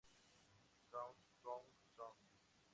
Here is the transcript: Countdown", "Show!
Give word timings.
Countdown", 0.91 1.13
"Show! 1.43 2.15